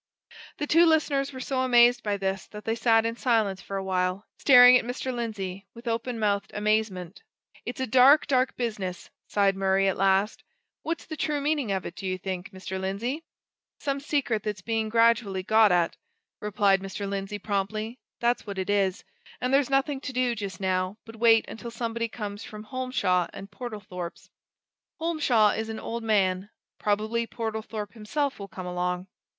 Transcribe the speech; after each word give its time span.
The 0.57 0.65
two 0.65 0.87
listeners 0.87 1.31
were 1.31 1.39
so 1.39 1.61
amazed 1.61 2.01
by 2.01 2.17
this 2.17 2.47
that 2.47 2.65
they 2.65 2.73
sat 2.73 3.05
in 3.05 3.15
silence 3.15 3.61
for 3.61 3.77
a 3.77 3.83
while, 3.83 4.25
staring 4.39 4.75
at 4.75 4.83
Mr. 4.83 5.13
Lindsey 5.13 5.67
with 5.75 5.87
open 5.87 6.17
mouthed 6.17 6.49
amazement. 6.55 7.21
"It's 7.67 7.79
a 7.79 7.85
dark, 7.85 8.25
dark 8.25 8.57
business!" 8.57 9.11
sighed 9.27 9.55
Murray 9.55 9.87
at 9.87 9.97
last. 9.97 10.43
"What's 10.81 11.05
the 11.05 11.15
true 11.15 11.39
meaning 11.39 11.71
of 11.71 11.85
it, 11.85 11.93
do 11.93 12.07
you 12.07 12.17
think, 12.17 12.49
Mr. 12.49 12.81
Lindsey?" 12.81 13.21
"Some 13.79 13.99
secret 13.99 14.41
that's 14.41 14.63
being 14.63 14.89
gradually 14.89 15.43
got 15.43 15.71
at," 15.71 15.97
replied 16.39 16.81
Mr. 16.81 17.07
Lindsey, 17.07 17.37
promptly. 17.37 17.99
"That's 18.19 18.47
what 18.47 18.57
it 18.57 18.71
is. 18.71 19.03
And 19.39 19.53
there's 19.53 19.69
nothing 19.69 20.01
to 20.01 20.11
do, 20.11 20.33
just 20.33 20.59
now, 20.59 20.97
but 21.05 21.17
wait 21.17 21.45
until 21.47 21.69
somebody 21.69 22.07
comes 22.07 22.43
from 22.43 22.63
Holmshaw 22.63 23.27
and 23.33 23.51
Portlethorpe's. 23.51 24.31
Holmshaw 24.99 25.51
is 25.55 25.69
an 25.69 25.79
old 25.79 26.01
man 26.01 26.49
probably 26.79 27.27
Portlethorpe 27.27 27.93
himself 27.93 28.39
will 28.39 28.47
come 28.47 28.65
along. 28.65 29.05